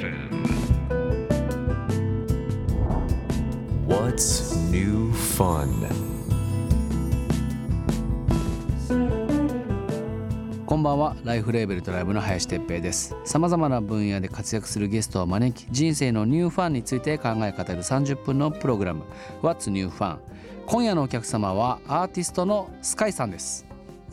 [0.00, 0.46] FM.
[3.86, 5.68] What's new fun?
[10.64, 11.16] こんばんは。
[11.24, 13.14] ライフレーベルトライブの林哲平です。
[13.24, 19.02] さまざまな分野で活躍するゲストを招き人生のニューファンについて考え語る30分のプログラム。
[19.42, 20.18] What's New Fun?
[20.66, 23.66] 今夜のお客様はアーティストのスカイさんです。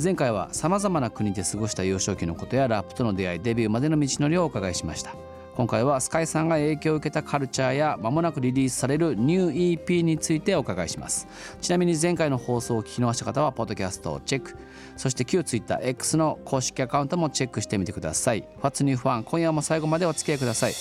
[0.04, 5.16] 前回はさまざまな国で過ごした幼少期のことやラップとの出会いデビューまでの道のりをお伺いしました。
[5.58, 11.28] 今回はスカイさんが影響を受けたカルチャーや間もなくリリースされるニュー EP についてお伺いします
[11.62, 14.56] ちなみに前回の放送を聞き逃した方はポッドキャストをチェック
[14.98, 20.74] そして旧 TwitterX の公式アカウントもチェックしてみてください What's New Fun 今夜も最後までお付き合いください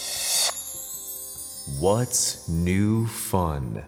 [1.80, 3.82] What's new fun?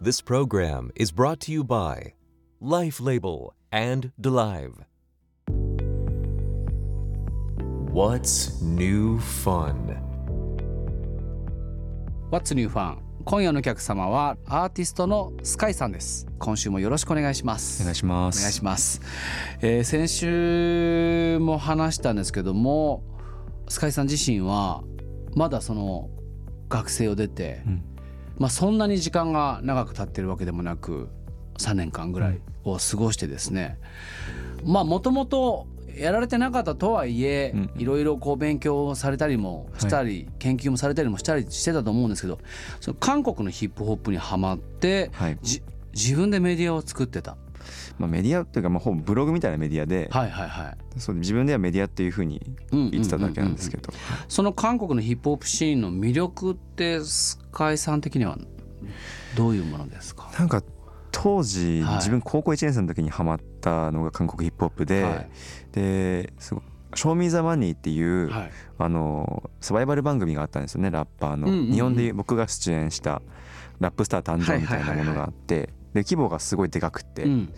[0.00, 2.14] This program is brought to you by
[2.60, 4.84] Life Label and Delive.
[7.98, 10.07] What's new fun?
[12.30, 16.26] What's New Fun 今夜のお客様はアーティストのスカイさんです。
[16.38, 17.82] 今週もよろしくお願いします。
[17.82, 18.38] お願いします。
[18.38, 19.00] お願いします、
[19.62, 23.02] えー先週も話したんですけども
[23.68, 24.82] スカイさん自身は
[25.34, 26.10] まだその
[26.68, 27.82] 学生を出て、うん。
[28.36, 31.08] まあそんなに時間が長く経ってるわけでもなく
[31.56, 33.78] 3年間ぐらいを過ごしてですね、
[34.66, 35.66] まあもともと
[35.98, 42.38] やられてなかったとはいえ、うんいろいろこう勉強をされたりもしたり、研究もされたりもしたりしてたと思うんですけど
[42.80, 45.38] その韓国のヒップホップにはまって、はい。
[45.42, 45.62] じ
[45.94, 47.36] 自分でメディアを作ってた。
[47.98, 50.76] まあメディアっていうかまあほぼブログみたいなメディアで、はいはいはい。
[51.00, 53.92] そう自分ではメディアっていうふうに言言ってただけなんですけど、
[54.28, 58.38] その韓国のヒップホップシーンの魅力ってスカイさん的には
[59.36, 60.30] どういうものですか？
[60.38, 60.62] なんか
[61.12, 61.94] 当時はい。
[61.96, 65.28] 自分高校1年生の時にハマったのが韓国ヒップホップで、はい。
[65.72, 66.62] ですごい
[66.94, 68.50] 「ショーミーザマニーっていう、はい。
[68.78, 71.72] あのサバイバル番組があったんですよねラッパーの、うんうんうん。
[71.72, 73.22] 日本で僕が出演した
[73.80, 77.52] ラップスター誕生みたいなものがあって、で規模がすごいでかくて、うん。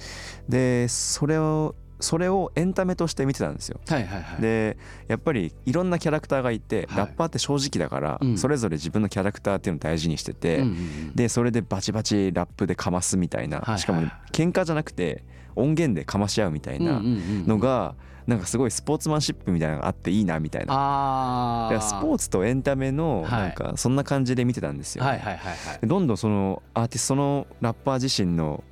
[0.48, 3.80] でそれをそれをエンタメとして見てたんですよ。
[3.88, 4.42] はいはいはい。
[4.42, 4.76] で
[5.08, 6.98] やっぱりいろんなキャラクターがいて、はい。
[6.98, 8.38] ラッパーって正直だから、うん。
[8.38, 14.02] それぞれ自分のキャラクターっていうのを大事にしてて、うんうんうんでそれでバチバチラップでかますみたいな、はいはいしかも
[14.32, 15.24] 喧嘩じゃなくて
[15.56, 17.94] 音源でかまし合うみたいなのが、
[18.26, 21.68] なんかすごいスポーツマンシップみたいなのがあっていいなみたいな。
[21.80, 23.40] スポーツとエンタメのはい。
[23.40, 25.04] なんかそんな感じで見てたんですよ。
[25.04, 25.78] はいはいはいはい。
[25.80, 28.62] でどんどんそのアーティストのラッパー自身の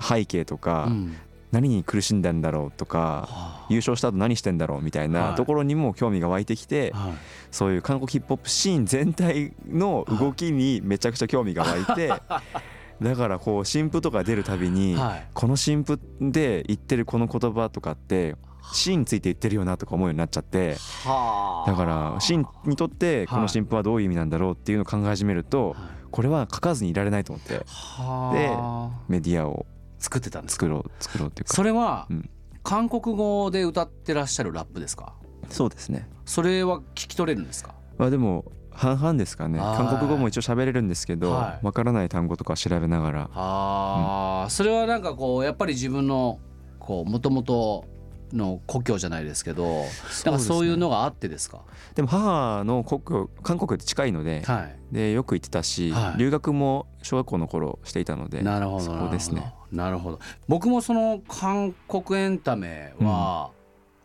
[0.00, 1.16] 背景とか、うん
[1.52, 3.66] 何に苦しんだんだろうとかはあ。
[3.68, 5.34] 優勝した後何してんだろうみたいはない。
[5.36, 7.12] ところにも興味が湧いてきて、はい。
[7.50, 12.08] そういう韓国ヒップホップシーン全体の動きにめちゃくちゃ興味が湧いて
[13.02, 15.26] だからこう新譜とか出るたびにはい。
[15.34, 18.36] この新譜で言ってるこの言葉とかって
[18.72, 21.70] シーンについて言ってるよなとか思うようになっちゃってはあ。
[21.70, 25.78] だからシーンにとってこの新譜はどういう意味なんだろうっていうのを考え始めるとはい。
[26.10, 29.02] これは書かずにいられないと思ってはあ。
[29.08, 29.66] メディアを
[30.02, 30.66] 作ってたんですか？
[30.66, 31.54] 作ろう作ろうっていうか。
[31.54, 32.30] それはうん。
[32.64, 35.14] 韓国語で歌ってらっしゃるラップですか？
[35.48, 36.08] そうですね。
[36.24, 37.74] それは聞き取れるんですか？
[37.98, 39.58] まあでも半々ですかね。
[39.58, 39.76] はい。
[39.76, 41.66] 韓国語も一応喋れるんですけどはい。
[41.66, 43.30] わからない単語とか調べながら。
[43.34, 46.38] ああ、それはなんかこうやっぱり自分の
[46.78, 47.84] こう元々
[48.32, 49.84] の故郷じゃないですけど
[50.24, 51.62] なんかそういうのがあってですか？
[51.96, 54.94] でも母の故郷韓国って近いのではい。
[54.94, 56.18] でよく行ってたしはい。
[56.18, 58.84] 留学も小学校の頃していたのでなるほど。
[58.84, 60.20] そこですねなるほど。
[60.46, 63.50] 僕もその韓国エンタメは、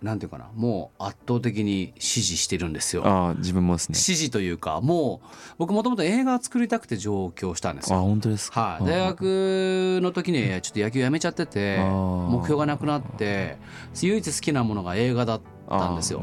[0.01, 3.01] なんていうかなもう圧倒的に支持してるんですよ。
[3.05, 3.95] ああ自分もですね。
[3.95, 8.78] 支持というかもう僕もともと映画を作りたくて上京したんですあよ本当ですか？
[8.79, 13.57] はい、大学の時にちょっと野球やめちゃってて目標がなくなって
[14.03, 16.22] 唯一好きなものが映画だったんですよ。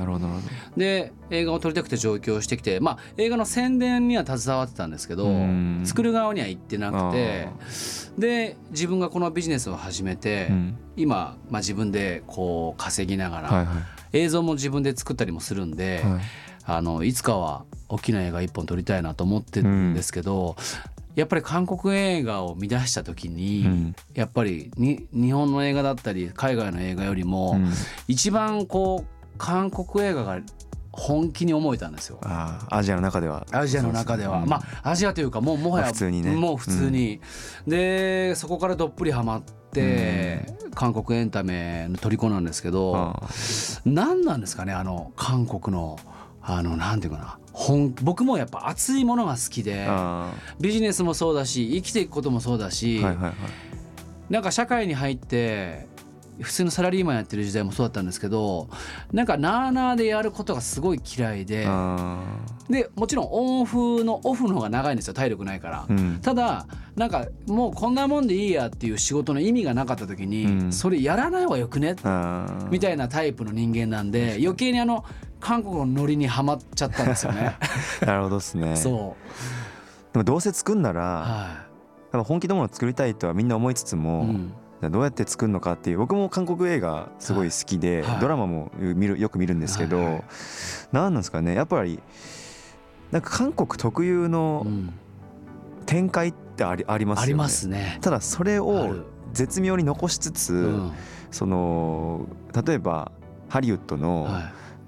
[0.77, 5.82] で映画を撮りたくて上京してきてまあ映画の宣伝には携わってたんですけどうん。
[5.84, 7.49] 作る側には行ってなくて
[8.19, 10.78] で自分がこのビジネスを始めて、どうん。
[10.97, 13.73] 今、まあ、自分でこう稼ぎながら、はいは
[14.12, 16.20] 映像も自分で作ったりもするんで、いはい。
[16.67, 20.56] あのいつかは大きな映画一本撮りたいなと思ってるんですけど、
[21.14, 23.96] やっぱり韓国映画を見出した時に、うん。
[24.14, 27.73] やっぱりに日本の映画だったり海外の映画よりも、うん。
[28.08, 30.40] 一番こう韓国映画が
[30.92, 32.19] 本気に思えたんですよ。
[32.22, 33.46] ああアジアの中では。
[33.50, 34.48] アジアの中では、うん。
[34.48, 36.36] まあアジアというかもうもはやまあ普通にね。
[36.36, 37.20] もう普通に、
[37.66, 43.28] でそこからどっぷりハマって、韓国エンタメの虜なんですけど、ああ
[43.84, 45.98] 何なんですかねあの韓国の
[46.40, 47.38] あのなんていうかな。
[47.52, 53.34] 本僕もやっぱ熱いものが好きであビジネスもそうだし生きていくこともそうだし、あはいはいはい。
[54.31, 55.86] なんか社会に入って
[56.40, 58.69] 普通のサラリーマンやってる時代もそうだったんですけど
[59.12, 62.19] なんかなあなあでやることがすごい嫌いであ
[62.69, 65.84] でもちろんオンオフのオフの方が長いんですよ体力ないから。
[65.84, 66.20] ーうん。
[66.20, 66.66] ただ
[66.96, 70.72] なんかもうこんなもんでいいやっていう仕事の意味がなかった時に、うん。
[70.72, 71.94] それやらない方がよくね？
[72.70, 75.04] みたいなタイプの人間なんで余計にあの
[75.40, 77.56] 韓国のノリにはまっちゃったんですよね。
[78.06, 78.76] なるほどですね。
[78.76, 79.16] そ
[80.12, 81.64] でもどうせ作んなう、らは
[82.12, 84.52] 多分本気のものを作りたいとはみんな思いつついも、うん
[84.90, 88.20] どうやって作るのかっていう僕も韓国映画すごい好きで、はい。
[88.20, 90.20] ドラマも見るよく見るんですけど、は
[90.92, 92.00] 何なんですかねやっぱり
[93.10, 94.92] なんか韓国特有うのん
[95.86, 97.25] 展開ってありありますよね。
[97.25, 97.98] ありますね。
[98.00, 99.04] ただそれあをる。
[99.32, 100.92] 絶妙に残しつつ、うん。
[101.31, 102.26] その
[102.66, 103.10] 例えば
[103.48, 104.42] ハリウッドのはい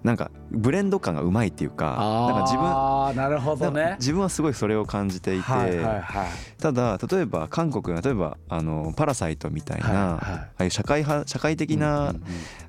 [0.06, 1.96] なんかブレンド感がうまいっていうか
[2.32, 3.96] なんか自分なるほどね。
[3.98, 6.28] 自分はすごいそれを感じていて、はいはいはい。
[6.60, 12.22] ただ例えば韓国例えばあのパラサイトみたいな、はいはいああいう社会派社会的な、うんうん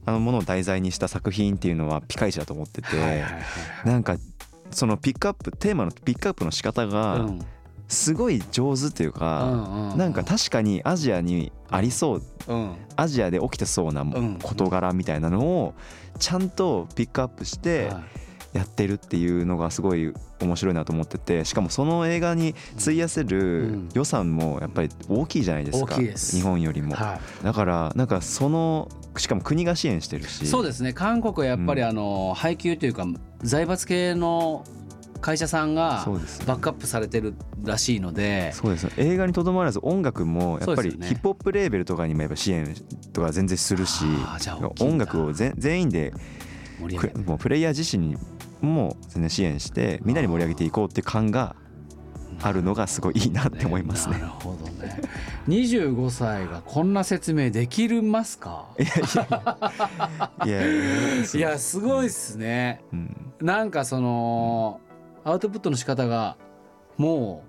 [0.06, 3.44] あのものを題材にした作品っていうのはピカイチだと思ってて、うんはいはいはいはい。
[3.88, 4.16] なんか
[4.72, 7.40] そのピックアップテーマのピックアップの仕方がうん
[7.88, 12.22] すごい上手っていううか、なんか確かにアジアにありそう。
[12.48, 12.76] うん。
[12.96, 14.40] アジアで起きてそうなん。
[14.42, 15.74] 事柄みたいなのを
[16.20, 18.04] ちゃんとピックアップしてはい。
[18.54, 23.90] やってるっていうのがすごい面白いなと思っててしかもその映画に費やせうるん。
[23.94, 26.96] 予算もやっぱり大きいじゃないですか日本よりも。
[26.96, 30.42] はだからなんかそのしかも国が支援してるし。
[30.44, 30.94] い、そうですね。
[30.94, 31.88] 韓国はやっぱりうん。
[31.90, 33.06] あの配給というか
[33.44, 34.64] 財閥系の
[35.22, 36.06] 会社さんが
[36.46, 37.34] バックアップされてる
[37.64, 42.74] らしいのでそうです映画にとどまらず音楽もやっぱりヒップホップレーベルとかにもやっぱ支援
[43.14, 44.06] とか全然するし
[44.80, 46.14] 音楽を全全員で
[47.26, 48.18] もうプレイヤー自身に
[48.62, 51.56] も全然支援してみんなに盛り上げていこうって感が
[52.42, 54.20] あるのがすごいいいなって思いますね。
[54.20, 54.26] な。
[54.26, 55.02] るほどね。
[55.48, 58.68] 25歳がこんな説明できるますか？
[60.46, 61.24] いやいや。
[61.34, 62.84] いやすごいっすね。
[62.94, 63.34] うん。
[63.42, 64.82] なんかその
[65.28, 66.38] アウトプットの仕方が
[66.96, 67.44] も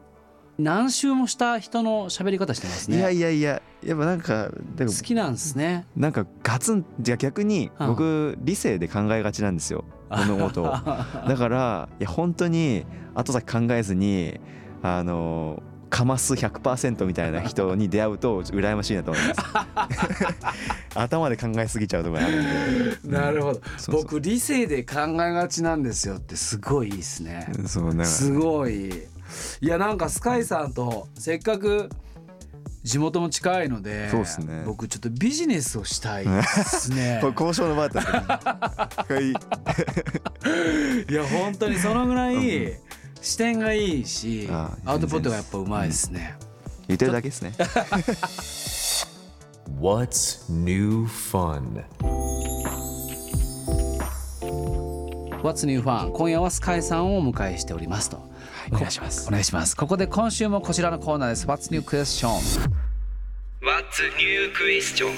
[0.58, 2.96] う何周もした人の喋り方してますね。
[2.96, 5.86] いやいやいややっぱなんかでも好きなんですね。
[5.94, 9.84] なんかガツンじゃ逆にうん僕理性で考えがちなんですよ。
[10.10, 10.64] 物事を。
[10.64, 12.84] だからいや本当に
[13.14, 14.40] 後先考えずに
[14.82, 19.40] あのかます100%みたいな人に出会うと羨ましいなと思います。
[20.94, 23.19] 頭で考えすぎちゃうところあるんで。
[23.19, 23.55] なるほど。
[23.55, 24.02] そうそう。
[24.02, 27.50] 僕理性で考えがちなんですよってすごいいいですね。
[27.67, 29.08] そうすごい。
[29.61, 31.90] いやなんかスカイさんとせっかく
[32.82, 34.62] 地元も近いのでね。
[34.64, 37.19] 僕ちょっとビジネスをしたいですね。
[37.23, 39.32] これ交渉の場だった い。
[41.12, 42.79] や本当にそのぐらい
[43.28, 46.34] 視点がいいしああアウトプットがやっぱうまいですね、
[46.86, 47.52] 言ってるだけですね。
[49.78, 51.84] What's new fun?
[55.42, 56.10] What's New Fun?
[56.12, 58.16] 今夜はスカイさんをお迎えしておりますと、
[58.72, 59.28] お願いします。
[59.28, 59.76] お願いします。
[59.76, 61.46] ここで今週もこちらのコーナーです。
[61.46, 62.30] What's New Question?
[63.60, 65.12] What's new question?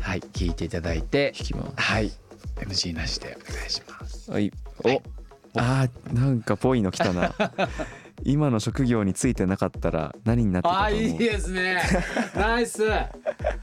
[0.00, 1.72] はい聞いていただいて聞きます。
[1.76, 2.10] はい。
[2.56, 4.30] NG なしでお願いします。
[4.30, 4.50] はい。
[4.82, 5.15] お
[5.58, 7.34] あーなんかぽいの来たな。
[8.24, 10.86] 今の職業についてなかったら何になってたと思う？
[10.86, 11.82] あいいですね。
[12.34, 12.82] ナイス。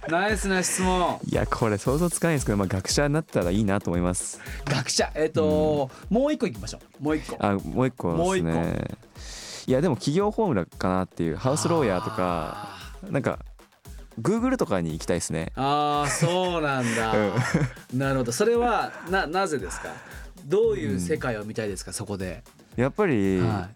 [0.08, 1.20] ナイスな質問。
[1.26, 4.40] いやこれ想像つかないですけど、まあ、学者になったらいいなと思います。
[4.66, 5.12] 学者。
[5.16, 7.04] えっ、と、もう一個いきましょう。
[7.04, 7.38] もう一個。
[7.40, 8.86] あもう一個ですね。
[9.66, 13.40] いやでも企業フォームラかなっていうハウスローヤーとかあなんか
[14.22, 15.52] Google とかに行きたいですね。
[15.56, 17.14] あーそうなんだ、
[17.94, 18.32] なるほど。
[18.32, 19.90] それはななぜですか？
[20.46, 22.44] どういう世界を見たいですか、そこで、
[22.76, 23.70] やっぱり、は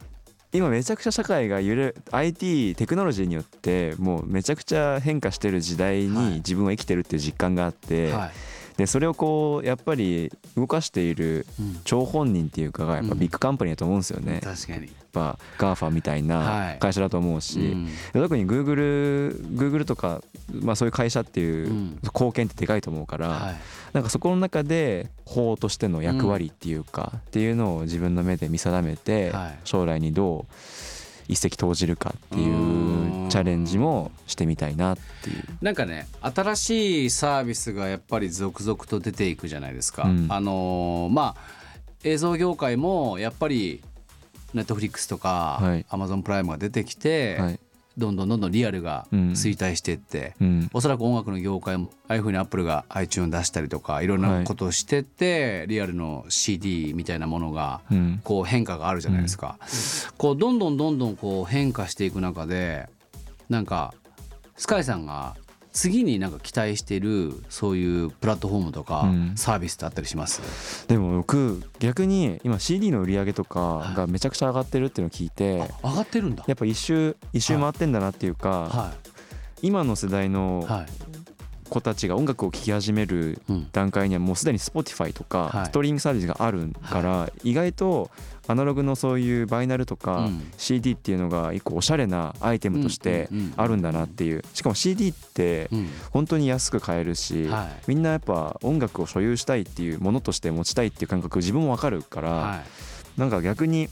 [0.53, 6.25] 今めちゃくちゃ社会が揺れ IT テクノロジーによってもうめちゃくちゃ変化してる時代はい。
[6.29, 8.31] に自分は生きてるっていう実感があっいて、はい
[8.77, 11.77] でそれをこうやっぱり動かしているうん。
[11.83, 16.79] 張本人っていうかがやっぱビッグカンパニーだと思うんですよね、確かに、ぱ GAFA みたいはない。
[16.79, 17.89] 会社だと思うし、うん。
[18.13, 21.99] 特に Google, Google とか、まあ、そういう会社っていううん。
[22.03, 23.55] 貢献ってでかいと思うから、はい。
[23.93, 29.59] なんかそこの中で法としての役割っていうか、っていうのを自分の目で見定めて、はい。
[29.63, 30.53] 将来にどう
[31.27, 35.43] 一石投じるかっていううんチャレンジもしてみたいなっていう。
[35.61, 40.03] なんかね新しいサービスがやっぱり続々と出ていくじゃないですか。
[40.03, 41.57] うんあのーまあ
[42.03, 43.81] 映像業界もやっぱり
[44.53, 47.56] ネットフリックスとかはいアマゾンプライムが出てきて、はい
[47.97, 49.19] どんどんどんどんリアルがうん。
[49.31, 50.69] 衰退していって、うん。
[50.73, 58.21] おそらく音楽の業界もああいうふうにアップルが iTune 出したりとかいろんなことをしてって、リアルの CD みたいなものがうん。
[58.23, 59.57] こう変化があるじゃないですか。
[60.17, 62.87] こうどんどんどんどんこう変化していく中で
[63.49, 63.93] なんか
[64.55, 65.35] スカイさんが
[65.77, 69.33] 次になんか期待してるそういうプラットフォームとかうん。
[69.35, 76.43] サービスってあったりします、でも僕逆に今 CD の売り上げとかがめちゃくちゃ上がってるっていうのを聞いて上がってるんだ。
[76.47, 78.93] やっぱ一周一周回ってんだなっていうかは
[79.61, 80.85] 今の世代いのはい。
[81.69, 83.67] 子たちが音楽を聴き始めるうん。
[83.73, 85.51] 段階にはもうすでに Spotify とはい。
[85.51, 88.09] かストリーミングサービスがあるから意外と
[88.47, 94.43] アナログのそういうバイナルとうかん CD っていうのが一個おしゃれなアイテムとしてあるんだなっていう。
[94.53, 95.89] しかも CD ってうん。
[96.11, 97.67] 本当に安く買えるしはい。
[97.87, 102.55] みんなやっぱ音楽を所有したいっていうものとして持ちたいっていう感覚自分もわかるからは
[103.17, 103.19] い。
[103.19, 103.89] なんか逆に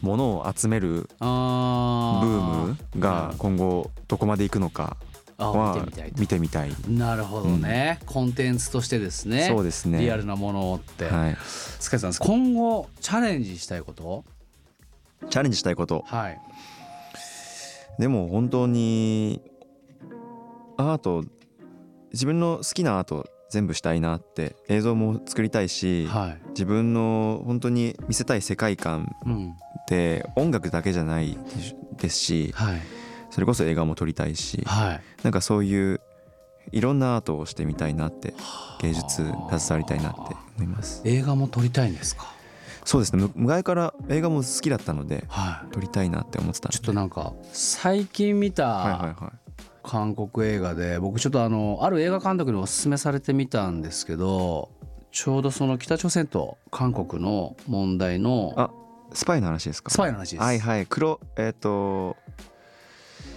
[0.00, 4.96] 物を集めるあブームが今後どこまでいくのか。
[5.00, 6.20] あは見てみたいと。
[6.20, 6.72] 見てみたい。
[6.88, 9.46] なるほどね、コンテンツとしてですね。
[9.48, 10.00] そうですね。
[10.00, 11.36] リアルなものって、はい。
[11.40, 14.24] スカイさん今後チャレンジしたいこと？
[15.30, 16.04] チャレンジしたいこと。
[16.06, 16.40] はい。
[17.98, 19.40] でも本当に
[20.76, 21.24] アート
[22.12, 26.40] 自分の好きなアート全部したいなって映像も作りたいしはい。
[26.50, 29.50] 自分の本当に見せたい世界観うん。
[29.50, 29.54] っ
[29.88, 31.38] て音楽だけじゃない
[31.96, 32.80] ですしはい
[33.30, 35.00] それこそ映画も撮りたいしはい。
[35.22, 36.00] なんかそういう
[36.72, 38.34] いろんなアートをしてみたいなって
[38.80, 39.32] 芸術携
[39.70, 41.02] わりたいなって思います。
[41.04, 42.26] 映画も撮りたいんですか？
[42.84, 43.22] そうですね。
[43.22, 45.72] む前から映画も好きだったのではい。
[45.72, 46.78] 撮りたいなって思ってたんで。
[46.78, 49.38] ちょっとなんか最近見たはい
[49.82, 54.68] 韓国映画で僕ちょっとあのある映画監督におすすめされてみたんですけど
[55.10, 58.70] ちょうどその北朝鮮と韓国の問題のあ
[59.14, 59.88] スパイの話ですか？
[59.90, 60.42] スパイの話です。
[60.42, 60.84] はいはい。
[60.86, 62.16] 黒えっ、と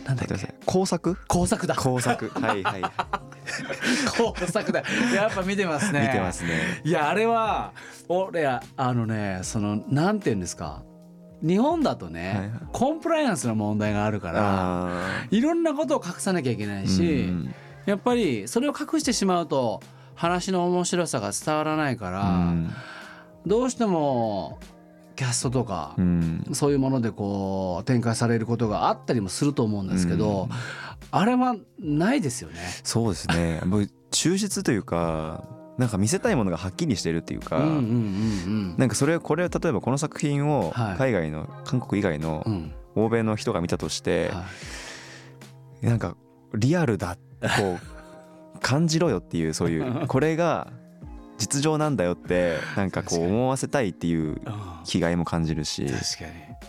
[0.05, 0.53] なんだっけ？
[0.65, 1.17] 工作？
[1.27, 1.75] 工作だ。
[1.75, 2.29] 工作。
[2.29, 2.81] はいはい。
[4.17, 4.84] 工作だ。
[5.13, 6.01] やっぱ見てますね。
[6.01, 6.81] 見てますね。
[6.84, 7.72] いやあれは
[8.08, 10.84] 俺あのねそのなんて言うんですか？
[11.41, 12.50] 日本だとね、はいはい。
[12.72, 14.89] コンプライアンスの問題があるからあ
[15.31, 17.55] いろんなことを隠さなきゃいけないーし、うん。
[17.86, 19.81] やっぱりそれを隠してしまうと
[20.13, 22.72] 話の面白さが伝わらないから、うん。
[23.48, 24.60] どうしても
[25.22, 26.44] キャストとか、うん。
[26.51, 30.50] そういうものでこう展開されることがあったりもすると思うんですけど、うん。
[31.12, 32.58] あれはないですよね。
[32.84, 33.62] そうですね。
[33.66, 35.44] もう忠実というか
[35.78, 37.66] なんか見せたいものがはっきりしてるっていうか、な
[38.86, 40.98] んかそれこれを例えばこの作品をはい。
[40.98, 42.44] 海外の韓国以外の
[42.96, 44.46] 欧米の人が見たとして、は
[45.84, 45.86] い。
[45.86, 46.18] なんか
[46.56, 47.16] リアルだ
[47.60, 47.78] こ
[48.56, 50.74] う 感じろよっていうそういうこれが
[51.42, 54.38] 実情なんだよってなんかこう思わせたいっていううん。
[54.84, 55.86] 気概も感じるし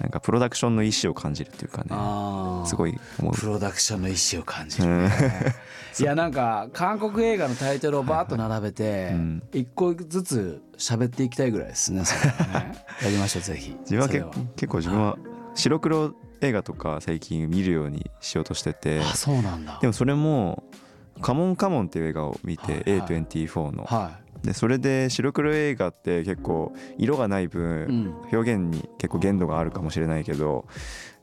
[0.01, 3.35] なんかプロダクションの意思を感じるっていうかねすごい思う。
[3.35, 9.43] プロダクションの意思を感じる、う んいやなんか韓国映画のタイトルをバーッと並べてうん。
[9.53, 12.07] 一個ずつ喋っていきたいぐらいですねね。
[13.03, 13.77] やりましょうぜひ。
[13.91, 14.09] 自分は
[14.57, 15.17] 結構自分は
[15.55, 19.79] 白黒映画とか最近見るようにしようとしててあそうなんだ。
[19.81, 20.65] でもそれも
[21.21, 23.11] 「カモンカモン」っていう映画を見てはいはい。
[23.11, 23.85] A24 の。
[23.85, 30.67] はでそれで白黒映画って結構色がないい、う分ん、表現に結構限度があるかもしれないけど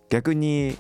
[0.10, 0.78] 逆に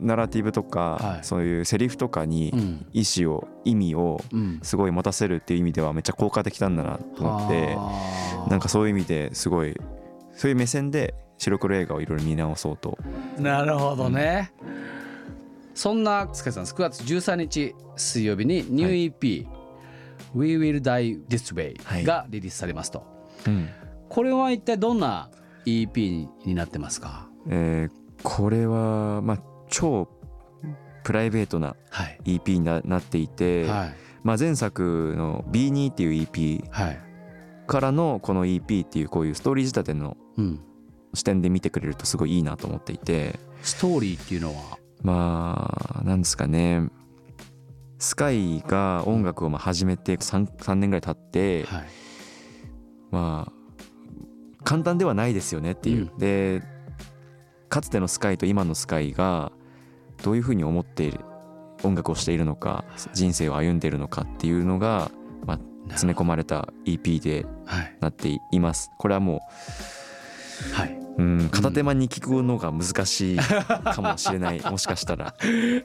[0.00, 0.70] ナラティブとはい。
[0.70, 2.86] かそういうセリフとかにうん。
[2.92, 4.60] 意思を意味をうん。
[4.62, 7.76] すごい持たせるっていう意味ではめっちゃ効果的なんだなと思って
[8.50, 9.74] なんかそういう意味ですごい
[10.34, 12.98] そういう目線で白黒映画をいろいろ見直そうと。
[13.38, 14.52] なるほどね、
[15.74, 19.46] そんな塚地さん9月13日水曜日にニュー EP、
[20.38, 21.60] We Will Die This は
[21.96, 22.04] Way い。
[22.04, 23.04] がリリースされますと、
[23.46, 23.68] うん。
[24.08, 25.30] これは一体どんな
[25.66, 27.28] EP になってますか？
[27.48, 30.08] えーこれはまあ超
[31.04, 32.18] プライベートなはい。
[32.24, 33.94] EP にななっていて、はい。
[34.24, 36.98] まあ、前作の B2 っていう EP はい。
[37.66, 40.60] からのこの EP っていうこういうストーリー仕立てのうん。
[41.14, 43.38] 視点で見てくれるとすごいいいなと思っていて。
[43.62, 44.78] ストーリーっていうのは？
[45.02, 46.88] まあなんですかね
[47.98, 51.84] スカイが音楽をまあ始めて 3, 3年ぐらい経って、はい。
[53.10, 53.52] まあ
[54.64, 56.18] 簡単ではないですよねっていう、うん。
[56.18, 56.62] で
[57.68, 59.52] かつてのスカイと今のスカイが
[60.22, 61.20] どういうふうに思っている
[61.84, 65.10] 音楽をしているのか人生を歩んでいるのかっていうのが、
[65.46, 65.58] まあ、
[65.90, 67.96] 詰め込まれた EP ではい。
[68.00, 68.90] なっています。
[68.98, 69.40] これはも
[70.72, 71.48] はい、ううん。
[71.50, 74.60] 片手間に聞くのが難しいかもしれない。
[74.70, 75.34] もしかしたら。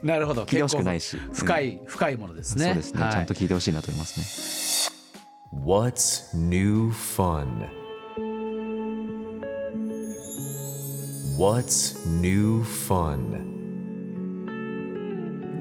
[0.02, 0.44] なるほど。
[0.44, 1.18] 聞いてほしくないし。
[1.34, 2.68] 深い、い深いものですうんね。
[2.68, 3.12] そうですね、はい。
[3.12, 4.94] ちゃんと聞いてほしいなと思いますね。
[5.66, 7.48] What's new fun?
[11.38, 13.54] What's new fun?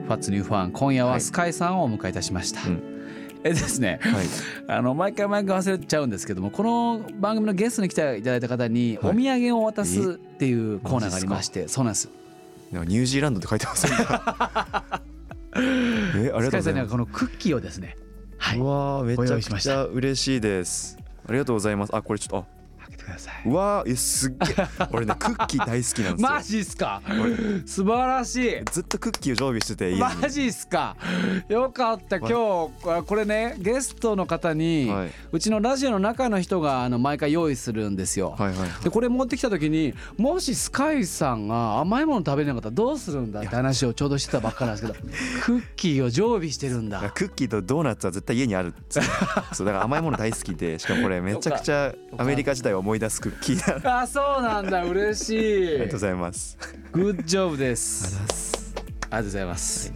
[0.03, 2.92] ファッツニューファン今夜ははいスカイさんをお迎えいたしました、うん
[3.45, 3.99] えですね。
[4.03, 4.27] はい。
[4.69, 9.17] あの毎回毎回忘れちゃうんですけどもこの番組のゲストに来ていただいた方におはい。
[9.17, 12.09] 土産を渡すっていうコーナーがありましてそうなんです。
[12.71, 13.93] なんかニュージーランドって書いてますね。
[15.55, 17.97] えありがとうございますはこのクッキーをですね
[18.39, 20.97] はいうわーめごちゃくちゃ嬉しいです。
[21.29, 21.95] ありがとうございます。
[21.95, 22.62] あこれちょっと開
[22.93, 23.35] けてください。
[23.45, 24.67] あうわーえすっげえ。
[24.93, 26.29] 俺ねクッキー大好きなんですよ。
[26.31, 27.03] マジっすか？
[27.67, 28.65] 素晴らしい。
[28.71, 30.97] ずっとクッキーを常備しててマジっすか？
[31.49, 32.19] よかった。
[32.19, 35.11] 今日あこれねゲストの方に、はい。
[35.33, 43.41] うちのラジオの中の人があの毎回用意するんですよ、はいはいでこれ持ってきた時にもしスカイさんが甘いもの食べれなかったらどうするんだ？
[43.41, 44.99] って話をちょうどしてたばっかなんですけど
[45.43, 47.01] クッキーを常備してるんだ。
[47.15, 49.09] クッキーとドーナツは絶対家にあるっつって。
[49.53, 53.99] そうだから甘いもの大好きでしかもこれめちゃくちゃ アメリカ時代を思い出すクッキーだ。
[53.99, 54.83] ああそうなんだ。
[54.83, 55.61] 嬉しい。
[55.75, 56.59] りがとうございます。
[56.91, 58.75] グッジョブです。
[58.77, 59.93] ありがとうございます、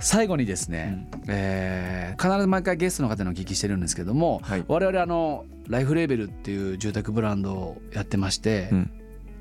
[0.00, 4.64] 最後にですね、えー必ず毎回ゲストの方にお聞きしてるんですけども、はい。
[4.66, 8.90] 我々あのライフレーベルっていう住宅ブランドをやってまして、うん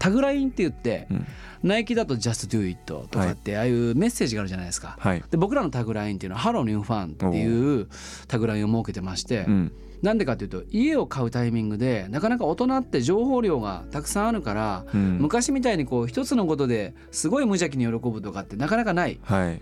[0.01, 1.27] タグラインって言って、うん。
[1.61, 4.97] ナイキだと Just Do It とかって、ああいうメッセージがあるじゃないですか。
[4.99, 5.23] はい。
[5.29, 7.87] で僕らのタグラインっていうのは「ハローニューファン」っていう
[8.27, 9.71] タグラインを設けてまして、うん。
[10.01, 15.19] なんでかっていうと家を買うタイミングでなかなか大人って情報量がたくさんあるから、うん。
[15.19, 19.19] 昔みたいにこう一つのことですごい無邪気に喜ぶとかってなかなかない。
[19.21, 19.61] はい。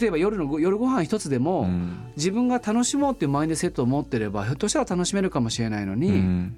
[0.00, 1.98] 例えば夜のご夜ご飯一つでも、うん。
[2.16, 6.56] 自分が楽しもうっていうマインドセットを持ってればひょっとしたら楽しめるかもしれないのに、うん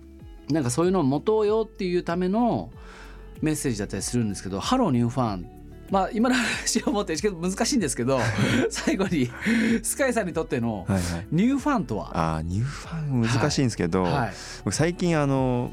[0.51, 2.71] なんかそういうのを持とうよっていうための
[3.41, 5.47] メッセージだったりするんですけど「Hello New Fun」
[5.93, 8.19] まあ今の話を持ってけど難しいんですけど
[8.71, 9.31] 最後に
[9.83, 11.27] スカイさんにとってのはいはい。
[11.31, 14.33] ニューファンとは、あーニューファン難しいんですけど、はい。
[14.65, 15.71] 僕最近あの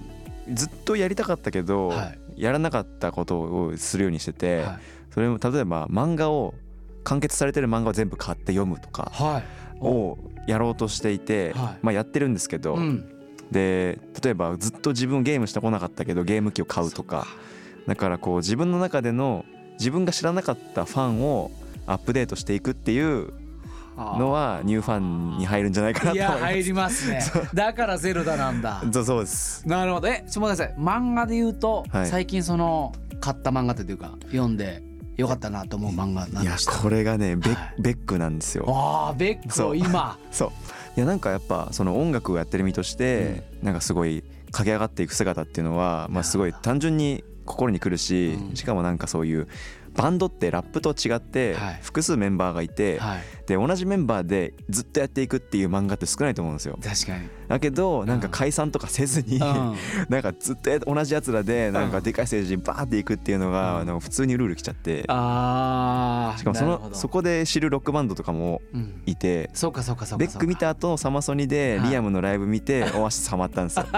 [0.51, 2.41] ずっとやりたかったけど、はい。
[2.43, 4.79] やらなかったことをするようにしてて、はい。
[5.13, 6.53] それも例えば漫画を
[7.05, 9.43] 完結されてる漫画を全部買って読むとかはい。
[9.79, 11.79] をやろうとしていて、はい。
[11.81, 13.09] まあやってるんですけど、うん、
[13.51, 17.27] で例えばずっと自分ゲームしてこなかったけどゲーム機を買うとか。
[17.87, 19.45] だからこう自分の中での
[19.79, 21.49] 自分が知らなかったファンを
[21.87, 23.33] アップデートしていくっていう
[23.97, 26.43] のはニューファンに入るんじゃないかないといます。
[26.43, 27.21] 入りますね。
[27.53, 28.83] だからゼルダなんだ。
[28.91, 29.67] そうそうです。
[29.67, 30.07] なるほど。
[30.07, 30.83] えちょっと待ってください。
[30.83, 32.07] 漫画で言うと、はい。
[32.07, 34.83] 最近その買った漫画っていうか読んで
[35.17, 37.81] よかったなと思う漫画いや何でしたこれがねベ,、はい。
[37.81, 38.65] ベックなんですよ。
[38.67, 40.17] ああベックを今。
[40.31, 40.51] そう
[40.95, 48.55] いやなんかやっぱその音楽をやってる身として、なんかすごい駆け上がっていく姿っていうのは、まあ、すごい単純に心にくるし、うん。
[48.55, 49.47] しかもなんかそういう
[49.95, 51.79] バンドってラップと違ってはい。
[51.81, 52.99] 複数メンバーがいて、
[53.53, 56.77] はいで同じメンバーでずっとやっていくっていう漫画って少ないと思うんですよ。
[56.83, 59.75] 確かに、だけどなんか解散とかせずに、うん。
[60.07, 63.87] なんかずっと同じやつらでなんかでかいステージにバーっていくっていうのが、うん。
[63.87, 69.49] なんか普通にルール来ちゃって、ああしかもそのそこで知るロックバンドとかもうん、いて。
[69.53, 71.89] そうかそうかそうかベック見た後サマソニではい。
[71.89, 73.87] リアムのライブ見てオアシスハマったんですよ。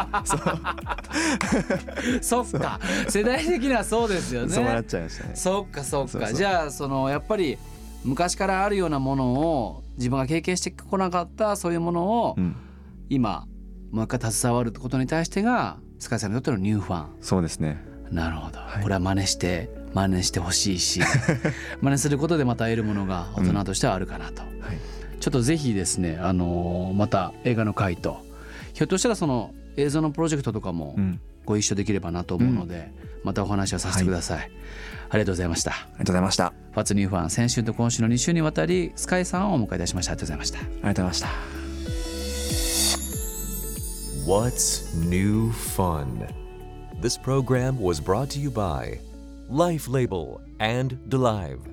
[2.22, 2.46] そう。
[2.46, 2.80] そっか。
[3.10, 4.54] 世代的にはそうですよね。
[4.54, 5.32] そうなっちゃいましたね。
[5.36, 6.32] そっかそっか。
[6.32, 7.58] じゃあそのやっぱり
[8.04, 12.56] 昔からあるようなものを自分が経験してこなかったそういうものをうん、
[13.10, 13.46] 今
[13.92, 17.08] もう一回携わることに対してが塚地さんにとってのニューファン。
[17.22, 17.84] そうですね。
[18.10, 18.84] なるほど、はい。
[18.84, 21.02] これは真似して真似してほしいし
[21.82, 24.52] 真似することでまた得るものが大人としてはあるかなと、はい。
[25.20, 28.26] ちょっとぜひですね、あのーまた映画の回と
[28.74, 32.92] ひょっとしたらその映像のプロジェクトとかもうん、ご一緒できればなと思うので、
[33.24, 34.52] またお話をさせてください、
[35.10, 35.72] ありがとうございました。
[35.72, 36.61] ありがとうございました。
[36.72, 41.62] あファツニューファン先週と今週の2週にわたりスカイさんをお迎えいたしましたありがとうございましたりがとうございました。
[44.26, 46.28] What's new fun?
[47.02, 49.00] This program was brought to you by
[49.50, 51.71] Life Label and DeLive.